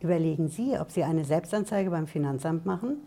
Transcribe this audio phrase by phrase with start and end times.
[0.00, 2.98] Überlegen Sie, ob Sie eine Selbstanzeige beim Finanzamt machen,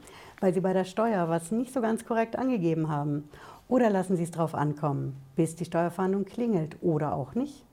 [0.41, 3.29] weil Sie bei der Steuer was nicht so ganz korrekt angegeben haben.
[3.69, 7.63] Oder lassen Sie es drauf ankommen, bis die Steuerfahndung klingelt oder auch nicht.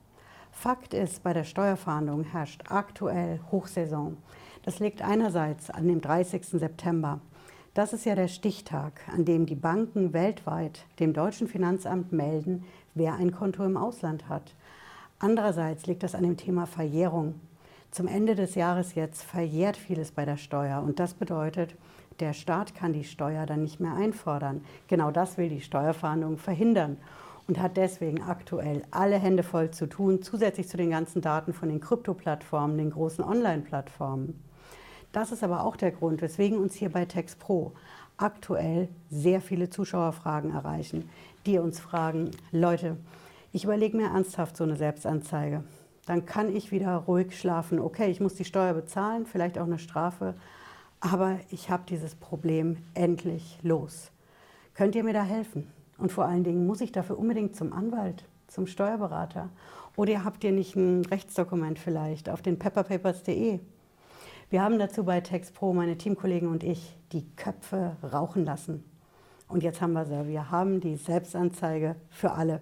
[0.51, 4.17] Fakt ist, bei der Steuerfahndung herrscht aktuell Hochsaison.
[4.63, 6.45] Das liegt einerseits an dem 30.
[6.45, 7.19] September.
[7.73, 12.63] Das ist ja der Stichtag, an dem die Banken weltweit dem deutschen Finanzamt melden,
[12.95, 14.55] wer ein Konto im Ausland hat.
[15.19, 17.35] Andererseits liegt das an dem Thema Verjährung.
[17.91, 21.75] Zum Ende des Jahres jetzt verjährt vieles bei der Steuer und das bedeutet,
[22.19, 24.61] der Staat kann die Steuer dann nicht mehr einfordern.
[24.87, 26.97] Genau das will die Steuerfahndung verhindern
[27.47, 31.69] und hat deswegen aktuell alle Hände voll zu tun, zusätzlich zu den ganzen Daten von
[31.69, 34.39] den Krypto-Plattformen, den großen Online-Plattformen.
[35.11, 37.73] Das ist aber auch der Grund, weswegen uns hier bei TextPro
[38.17, 41.09] aktuell sehr viele Zuschauerfragen erreichen,
[41.47, 42.97] die uns fragen, Leute,
[43.51, 45.63] ich überlege mir ernsthaft so eine Selbstanzeige.
[46.05, 47.79] Dann kann ich wieder ruhig schlafen.
[47.79, 50.35] Okay, ich muss die Steuer bezahlen, vielleicht auch eine Strafe,
[50.99, 54.11] aber ich habe dieses Problem endlich los.
[54.73, 55.67] Könnt ihr mir da helfen?
[55.97, 59.49] Und vor allen Dingen, muss ich dafür unbedingt zum Anwalt, zum Steuerberater?
[59.95, 63.59] Oder habt ihr nicht ein Rechtsdokument vielleicht auf den pepperpapers.de?
[64.49, 68.83] Wir haben dazu bei TextPro, meine Teamkollegen und ich, die Köpfe rauchen lassen.
[69.47, 70.27] Und jetzt haben wir sie.
[70.27, 72.61] Wir haben die Selbstanzeige für alle.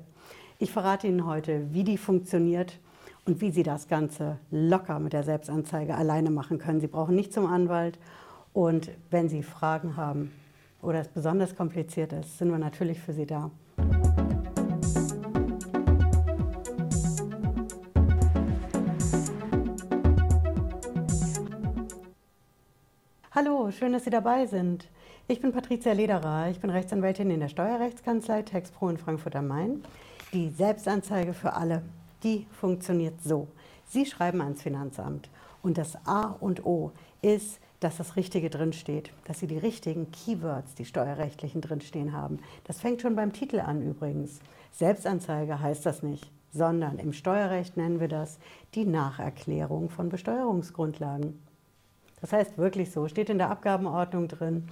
[0.57, 2.79] Ich verrate Ihnen heute, wie die funktioniert
[3.27, 6.79] und wie Sie das Ganze locker mit der Selbstanzeige alleine machen können.
[6.79, 7.99] Sie brauchen nicht zum Anwalt
[8.53, 10.31] und wenn Sie Fragen haben
[10.81, 13.51] oder es besonders kompliziert ist, sind wir natürlich für Sie da.
[23.31, 24.87] Hallo, schön, dass Sie dabei sind.
[25.27, 29.83] Ich bin Patricia Lederer, ich bin Rechtsanwältin in der Steuerrechtskanzlei TexPro in Frankfurt am Main.
[30.31, 31.83] Die Selbstanzeige für alle,
[32.23, 33.47] die funktioniert so.
[33.85, 35.29] Sie schreiben ans Finanzamt
[35.61, 40.75] und das A und O ist, dass das Richtige drinsteht, dass Sie die richtigen Keywords,
[40.75, 42.39] die steuerrechtlichen drinstehen haben.
[42.63, 44.39] Das fängt schon beim Titel an übrigens.
[44.71, 48.39] Selbstanzeige heißt das nicht, sondern im Steuerrecht nennen wir das
[48.73, 51.39] die Nacherklärung von Besteuerungsgrundlagen.
[52.19, 54.67] Das heißt wirklich so, steht in der Abgabenordnung drin.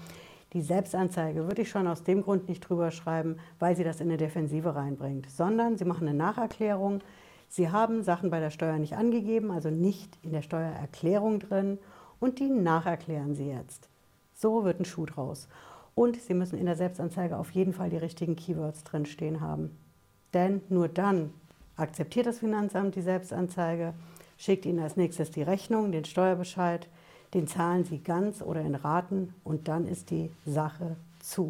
[0.53, 4.07] Die Selbstanzeige würde ich schon aus dem Grund nicht drüber schreiben, weil sie das in
[4.07, 7.01] eine Defensive reinbringt, sondern Sie machen eine Nacherklärung.
[7.55, 11.79] Sie haben Sachen bei der Steuer nicht angegeben, also nicht in der Steuererklärung drin
[12.19, 13.87] und die nacherklären Sie jetzt.
[14.33, 15.47] So wird ein Schuh draus.
[15.93, 19.71] Und Sie müssen in der Selbstanzeige auf jeden Fall die richtigen Keywords drinstehen haben.
[20.33, 21.31] Denn nur dann
[21.77, 23.93] akzeptiert das Finanzamt die Selbstanzeige,
[24.37, 26.89] schickt Ihnen als nächstes die Rechnung, den Steuerbescheid,
[27.33, 31.47] den zahlen Sie ganz oder in Raten und dann ist die Sache zu.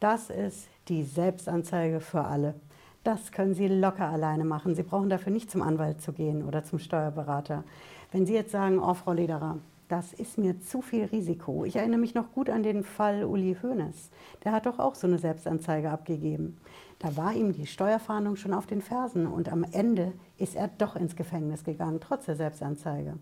[0.00, 2.56] Das ist die Selbstanzeige für alle.
[3.02, 4.74] Das können Sie locker alleine machen.
[4.74, 7.64] Sie brauchen dafür nicht zum Anwalt zu gehen oder zum Steuerberater.
[8.12, 11.64] Wenn Sie jetzt sagen, oh Frau Lederer, das ist mir zu viel Risiko.
[11.64, 14.10] Ich erinnere mich noch gut an den Fall Uli Hoeneß.
[14.44, 16.58] Der hat doch auch so eine Selbstanzeige abgegeben.
[17.00, 20.94] Da war ihm die Steuerfahndung schon auf den Fersen und am Ende ist er doch
[20.94, 23.14] ins Gefängnis gegangen, trotz der Selbstanzeige.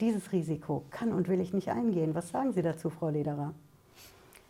[0.00, 2.14] Dieses Risiko kann und will ich nicht eingehen.
[2.14, 3.52] Was sagen Sie dazu, Frau Lederer?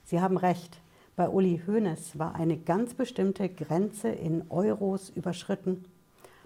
[0.04, 0.78] Sie haben recht.
[1.18, 5.84] Bei Uli Hoeneß war eine ganz bestimmte Grenze in Euros überschritten.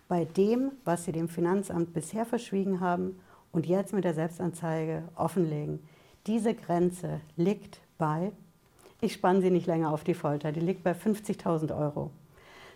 [0.09, 3.21] Bei dem, was Sie dem Finanzamt bisher verschwiegen haben
[3.53, 5.81] und jetzt mit der Selbstanzeige offenlegen.
[6.27, 8.33] Diese Grenze liegt bei,
[9.03, 12.11] ich spanne Sie nicht länger auf die Folter, die liegt bei 50.000 Euro.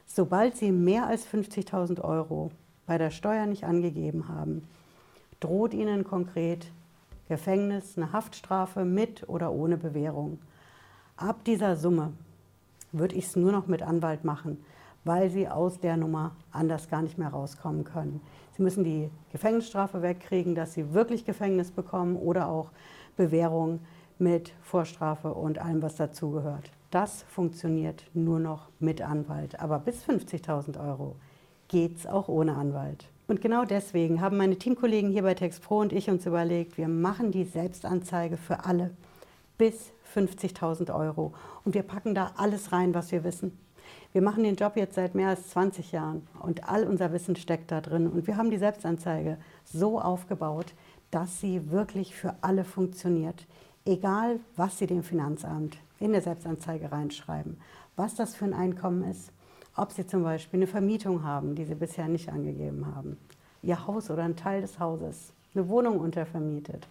[0.04, 2.50] Sobald Sie mehr als 50.000 Euro
[2.84, 4.68] bei der Steuer nicht angegeben haben,
[5.40, 6.66] droht ihnen konkret
[7.30, 10.40] Gefängnis, eine Haftstrafe mit oder ohne Bewährung.
[11.18, 12.12] Ab dieser Summe
[12.92, 14.62] würde ich es nur noch mit Anwalt machen,
[15.04, 18.20] weil sie aus der Nummer anders gar nicht mehr rauskommen können.
[18.54, 22.70] Sie müssen die Gefängnisstrafe wegkriegen, dass sie wirklich Gefängnis bekommen oder auch
[23.16, 23.80] Bewährung
[24.18, 26.70] mit Vorstrafe und allem, was dazugehört.
[26.90, 29.58] Das funktioniert nur noch mit Anwalt.
[29.58, 31.16] Aber bis 50.000 Euro
[31.68, 33.08] geht es auch ohne Anwalt.
[33.26, 37.32] Und genau deswegen haben meine Teamkollegen hier bei TextPro und ich uns überlegt, wir machen
[37.32, 38.90] die Selbstanzeige für alle
[39.58, 41.34] bis 50.000 Euro.
[41.64, 43.58] Und wir packen da alles rein, was wir wissen.
[44.12, 47.70] Wir machen den Job jetzt seit mehr als 20 Jahren und all unser Wissen steckt
[47.70, 48.06] da drin.
[48.08, 50.74] Und wir haben die Selbstanzeige so aufgebaut,
[51.10, 53.46] dass sie wirklich für alle funktioniert.
[53.84, 57.56] Egal, was Sie dem Finanzamt in der Selbstanzeige reinschreiben,
[57.94, 59.30] was das für ein Einkommen ist,
[59.76, 63.16] ob Sie zum Beispiel eine Vermietung haben, die Sie bisher nicht angegeben haben,
[63.62, 66.88] Ihr Haus oder einen Teil des Hauses, eine Wohnung untervermietet,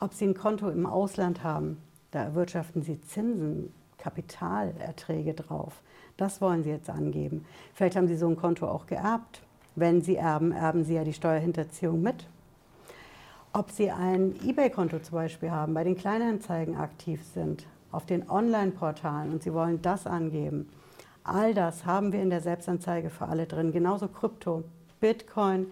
[0.00, 1.78] ob Sie ein Konto im Ausland haben,
[2.12, 5.82] da erwirtschaften Sie Zinsen, Kapitalerträge drauf.
[6.16, 7.44] Das wollen Sie jetzt angeben.
[7.74, 9.42] Vielleicht haben Sie so ein Konto auch geerbt.
[9.74, 12.26] Wenn Sie erben, erben Sie ja die Steuerhinterziehung mit.
[13.54, 19.32] Ob Sie ein eBay-Konto zum Beispiel haben, bei den Kleinanzeigen aktiv sind, auf den Online-Portalen
[19.32, 20.68] und Sie wollen das angeben.
[21.24, 23.72] All das haben wir in der Selbstanzeige für alle drin.
[23.72, 24.64] Genauso Krypto,
[25.00, 25.66] Bitcoin,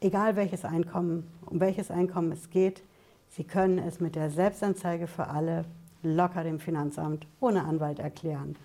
[0.00, 2.82] egal welches Einkommen, um welches Einkommen es geht.
[3.30, 5.64] Sie können es mit der Selbstanzeige für alle
[6.02, 8.56] locker dem Finanzamt ohne Anwalt erklären.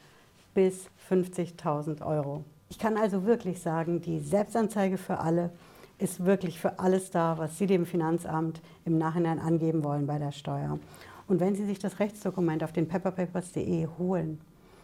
[0.54, 2.44] Bis 50.000 Euro.
[2.70, 5.52] Ich kann also wirklich sagen, die Selbstanzeige für alle
[5.98, 10.32] ist wirklich für alles da, was Sie dem Finanzamt im Nachhinein angeben wollen bei der
[10.32, 10.80] Steuer.
[11.28, 14.42] Und wenn Sie sich das Rechtsdokument auf den pepperpapers.de holen,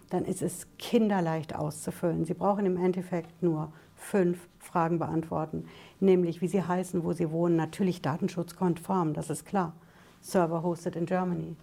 [0.09, 2.25] dann ist es kinderleicht auszufüllen.
[2.25, 5.65] Sie brauchen im Endeffekt nur fünf Fragen beantworten,
[5.99, 9.73] nämlich wie Sie heißen, wo Sie wohnen, natürlich datenschutzkonform, das ist klar.
[10.21, 11.55] Server hosted in Germany.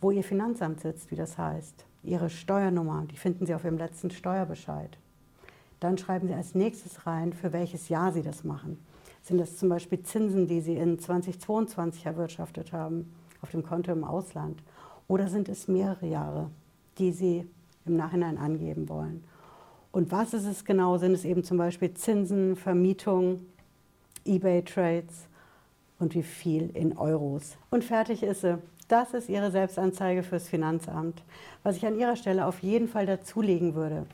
[0.00, 1.84] Wo Ihr Finanzamt sitzt, wie das heißt.
[2.04, 4.98] Ihre Steuernummer, die finden Sie auf Ihrem letzten Steuerbescheid.
[5.80, 8.78] Dann schreiben Sie als nächstes rein, für welches Jahr Sie das machen.
[9.22, 14.04] Sind das zum Beispiel Zinsen, die Sie in 2022 erwirtschaftet haben, auf dem Konto im
[14.04, 14.62] Ausland?
[15.06, 16.50] Oder sind es mehrere Jahre,
[16.98, 17.46] die Sie
[17.84, 19.24] im Nachhinein angeben wollen?
[19.92, 20.96] Und was ist es genau?
[20.96, 23.46] Sind es eben zum Beispiel Zinsen, Vermietung,
[24.24, 25.28] eBay-Trades
[25.98, 27.58] und wie viel in Euros?
[27.70, 28.58] Und fertig ist sie.
[28.88, 31.22] Das ist Ihre Selbstanzeige fürs Finanzamt.
[31.62, 34.06] Was ich an Ihrer Stelle auf jeden Fall dazulegen würde,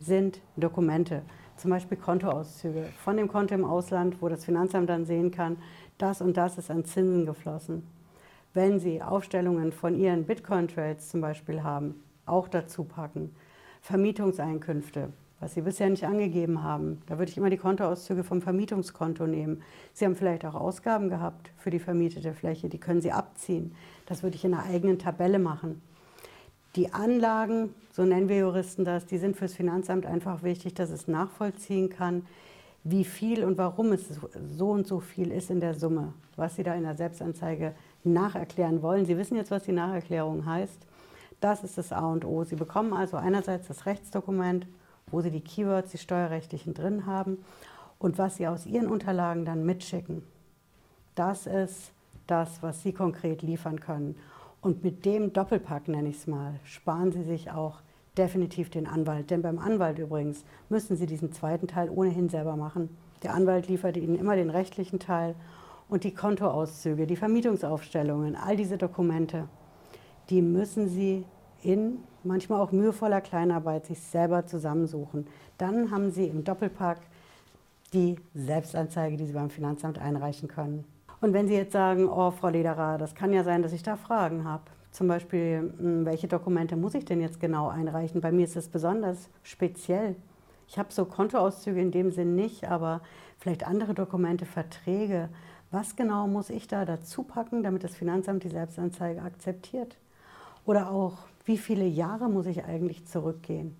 [0.00, 1.22] sind Dokumente,
[1.56, 5.56] zum Beispiel Kontoauszüge von dem Konto im Ausland, wo das Finanzamt dann sehen kann,
[5.98, 7.86] das und das ist an Zinsen geflossen.
[8.54, 13.34] Wenn Sie Aufstellungen von Ihren Bitcoin-Trades zum Beispiel haben, auch dazu packen.
[13.82, 15.08] Vermietungseinkünfte,
[15.40, 17.02] was Sie bisher nicht angegeben haben.
[17.06, 19.62] Da würde ich immer die Kontoauszüge vom Vermietungskonto nehmen.
[19.92, 23.74] Sie haben vielleicht auch Ausgaben gehabt für die vermietete Fläche, die können Sie abziehen.
[24.06, 25.82] Das würde ich in einer eigenen Tabelle machen.
[26.76, 31.08] Die Anlagen, so nennen wir Juristen das, die sind fürs Finanzamt einfach wichtig, dass es
[31.08, 32.24] nachvollziehen kann,
[32.84, 34.08] wie viel und warum es
[34.56, 37.74] so und so viel ist in der Summe, was Sie da in der Selbstanzeige
[38.04, 39.06] nacherklären wollen.
[39.06, 40.86] Sie wissen jetzt, was die Nacherklärung heißt.
[41.42, 42.44] Das ist das A und O.
[42.44, 44.68] Sie bekommen also einerseits das Rechtsdokument,
[45.08, 47.44] wo Sie die Keywords, die steuerrechtlichen drin haben
[47.98, 50.22] und was Sie aus Ihren Unterlagen dann mitschicken.
[51.16, 51.90] Das ist
[52.28, 54.14] das, was Sie konkret liefern können.
[54.60, 57.80] Und mit dem Doppelpack, nenne ich es mal, sparen Sie sich auch
[58.16, 59.30] definitiv den Anwalt.
[59.30, 62.96] Denn beim Anwalt übrigens müssen Sie diesen zweiten Teil ohnehin selber machen.
[63.24, 65.34] Der Anwalt liefert Ihnen immer den rechtlichen Teil
[65.88, 69.48] und die Kontoauszüge, die Vermietungsaufstellungen, all diese Dokumente,
[70.30, 71.24] die müssen Sie
[71.62, 75.26] in manchmal auch mühevoller Kleinarbeit sich selber zusammensuchen.
[75.58, 77.00] Dann haben Sie im Doppelpack
[77.92, 80.84] die Selbstanzeige, die Sie beim Finanzamt einreichen können.
[81.20, 83.96] Und wenn Sie jetzt sagen, oh, Frau Lederer, das kann ja sein, dass ich da
[83.96, 84.64] Fragen habe.
[84.90, 88.20] Zum Beispiel, hm, welche Dokumente muss ich denn jetzt genau einreichen?
[88.20, 90.16] Bei mir ist es besonders speziell.
[90.68, 93.02] Ich habe so Kontoauszüge in dem Sinn nicht, aber
[93.38, 95.28] vielleicht andere Dokumente, Verträge.
[95.70, 99.96] Was genau muss ich da dazu packen, damit das Finanzamt die Selbstanzeige akzeptiert?
[100.64, 103.76] Oder auch, wie viele Jahre muss ich eigentlich zurückgehen?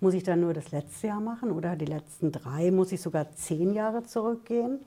[0.00, 2.70] Muss ich dann nur das letzte Jahr machen oder die letzten drei?
[2.70, 4.80] Muss ich sogar zehn Jahre zurückgehen?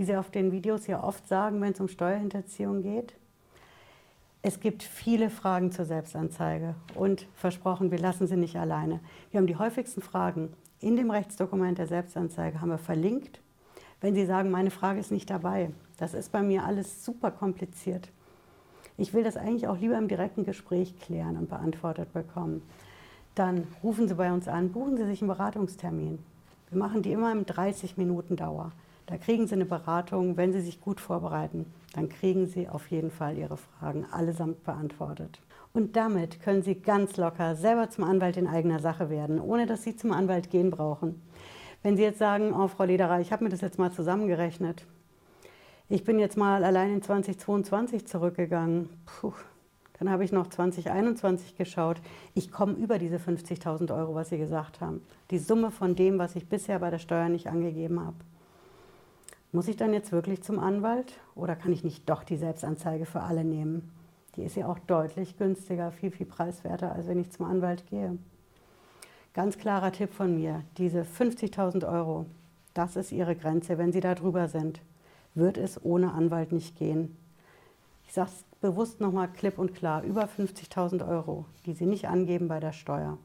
[0.00, 3.12] wie Sie auf den Videos ja oft sagen, wenn es um Steuerhinterziehung geht.
[4.40, 9.00] Es gibt viele Fragen zur Selbstanzeige und versprochen, wir lassen Sie nicht alleine.
[9.30, 13.42] Wir haben die häufigsten Fragen in dem Rechtsdokument der Selbstanzeige haben wir verlinkt.
[14.00, 18.08] Wenn Sie sagen, meine Frage ist nicht dabei, das ist bei mir alles super kompliziert.
[19.00, 22.60] Ich will das eigentlich auch lieber im direkten Gespräch klären und beantwortet bekommen.
[23.34, 26.18] Dann rufen Sie bei uns an, buchen Sie sich einen Beratungstermin.
[26.68, 28.72] Wir machen die immer im 30 Minuten Dauer.
[29.06, 30.36] Da kriegen Sie eine Beratung.
[30.36, 31.64] Wenn Sie sich gut vorbereiten,
[31.94, 35.40] dann kriegen Sie auf jeden Fall Ihre Fragen allesamt beantwortet.
[35.72, 39.82] Und damit können Sie ganz locker selber zum Anwalt in eigener Sache werden, ohne dass
[39.82, 41.22] Sie zum Anwalt gehen brauchen.
[41.82, 44.84] Wenn Sie jetzt sagen, oh Frau Lederer, ich habe mir das jetzt mal zusammengerechnet.
[45.92, 48.88] Ich bin jetzt mal allein in 2022 zurückgegangen.
[49.06, 49.32] Puh,
[49.98, 52.00] dann habe ich noch 2021 geschaut.
[52.32, 55.02] Ich komme über diese 50.000 Euro, was Sie gesagt haben.
[55.32, 58.14] Die Summe von dem, was ich bisher bei der Steuer nicht angegeben habe.
[59.50, 63.22] Muss ich dann jetzt wirklich zum Anwalt oder kann ich nicht doch die Selbstanzeige für
[63.22, 63.90] alle nehmen?
[64.36, 68.16] Die ist ja auch deutlich günstiger, viel, viel preiswerter, als wenn ich zum Anwalt gehe.
[69.34, 72.26] Ganz klarer Tipp von mir, diese 50.000 Euro,
[72.74, 73.76] das ist Ihre Grenze.
[73.76, 74.80] Wenn Sie da drüber sind,
[75.34, 77.16] wird es ohne Anwalt nicht gehen.
[78.06, 82.48] Ich sage es bewusst nochmal klipp und klar, über 50.000 Euro, die Sie nicht angeben
[82.48, 83.18] bei der Steuer.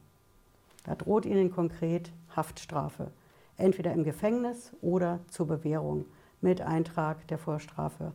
[0.84, 3.12] Da droht Ihnen konkret Haftstrafe
[3.58, 6.06] entweder im Gefängnis oder zur Bewährung
[6.42, 8.12] mit Eintrag der Vorstrafe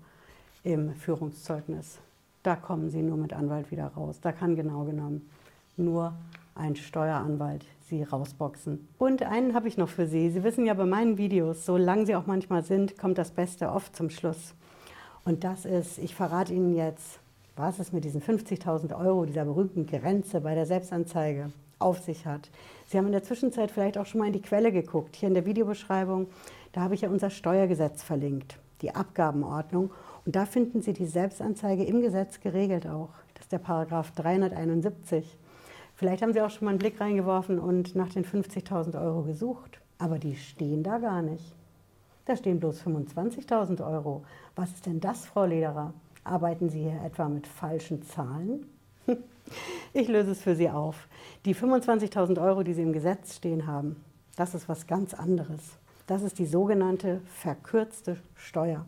[0.62, 1.98] im Führungszeugnis.
[2.42, 4.20] Da kommen Sie nur mit Anwalt wieder raus.
[4.20, 5.28] Da kann genau genommen
[5.76, 6.14] nur
[6.60, 8.86] ein Steueranwalt Sie rausboxen.
[8.98, 10.30] Und einen habe ich noch für Sie.
[10.30, 13.72] Sie wissen ja bei meinen Videos, so lang sie auch manchmal sind, kommt das Beste
[13.72, 14.54] oft zum Schluss.
[15.24, 17.18] Und das ist, ich verrate Ihnen jetzt,
[17.56, 21.50] was es mit diesen 50.000 Euro, dieser berühmten Grenze bei der Selbstanzeige
[21.80, 22.48] auf sich hat.
[22.86, 25.16] Sie haben in der Zwischenzeit vielleicht auch schon mal in die Quelle geguckt.
[25.16, 26.28] Hier in der Videobeschreibung,
[26.72, 29.90] da habe ich ja unser Steuergesetz verlinkt, die Abgabenordnung.
[30.24, 33.10] Und da finden Sie die Selbstanzeige im Gesetz geregelt auch.
[33.34, 35.38] Das ist der Paragraph 371.
[36.00, 39.82] Vielleicht haben Sie auch schon mal einen Blick reingeworfen und nach den 50.000 Euro gesucht.
[39.98, 41.54] Aber die stehen da gar nicht.
[42.24, 44.24] Da stehen bloß 25.000 Euro.
[44.56, 45.92] Was ist denn das, Frau Lederer?
[46.24, 48.64] Arbeiten Sie hier etwa mit falschen Zahlen?
[49.92, 51.06] Ich löse es für Sie auf.
[51.44, 54.02] Die 25.000 Euro, die Sie im Gesetz stehen haben,
[54.36, 55.60] das ist was ganz anderes.
[56.06, 58.86] Das ist die sogenannte verkürzte Steuer.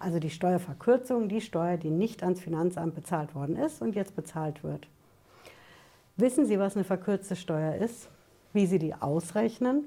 [0.00, 4.64] Also die Steuerverkürzung, die Steuer, die nicht ans Finanzamt bezahlt worden ist und jetzt bezahlt
[4.64, 4.88] wird.
[6.20, 8.10] Wissen Sie, was eine verkürzte Steuer ist?
[8.52, 9.86] Wie Sie die ausrechnen?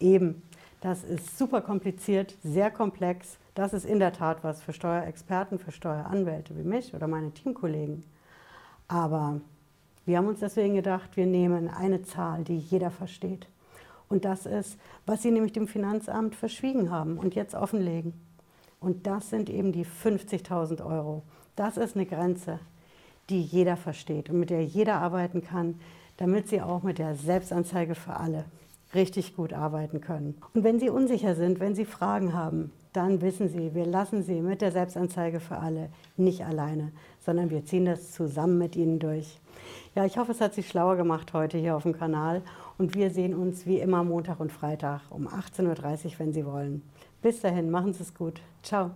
[0.00, 0.42] Eben,
[0.80, 3.38] das ist super kompliziert, sehr komplex.
[3.54, 8.02] Das ist in der Tat was für Steuerexperten, für Steueranwälte wie mich oder meine Teamkollegen.
[8.88, 9.40] Aber
[10.04, 13.46] wir haben uns deswegen gedacht, wir nehmen eine Zahl, die jeder versteht.
[14.08, 14.76] Und das ist,
[15.06, 18.14] was Sie nämlich dem Finanzamt verschwiegen haben und jetzt offenlegen.
[18.80, 21.22] Und das sind eben die 50.000 Euro.
[21.54, 22.58] Das ist eine Grenze,
[23.30, 25.78] die jeder versteht und mit der jeder arbeiten kann,
[26.16, 28.44] damit Sie auch mit der Selbstanzeige für alle
[28.94, 30.34] richtig gut arbeiten können.
[30.54, 34.40] Und wenn Sie unsicher sind, wenn Sie Fragen haben, dann wissen Sie, wir lassen Sie
[34.40, 39.40] mit der Selbstanzeige für alle nicht alleine, sondern wir ziehen das zusammen mit Ihnen durch.
[39.94, 42.42] Ja, ich hoffe, es hat Sie schlauer gemacht heute hier auf dem Kanal
[42.78, 46.82] und wir sehen uns wie immer Montag und Freitag um 18.30 Uhr, wenn Sie wollen.
[47.22, 48.40] Bis dahin, machen Sie es gut.
[48.62, 48.90] Ciao.